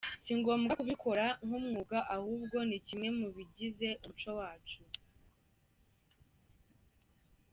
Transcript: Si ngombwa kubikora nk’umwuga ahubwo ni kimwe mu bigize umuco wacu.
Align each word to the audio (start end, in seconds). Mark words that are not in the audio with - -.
Si 0.23 0.31
ngombwa 0.39 0.73
kubikora 0.79 1.25
nk’umwuga 1.45 1.97
ahubwo 2.15 2.57
ni 2.69 2.77
kimwe 2.85 3.09
mu 3.19 3.27
bigize 3.35 3.89
umuco 4.05 4.31
wacu. 4.39 4.81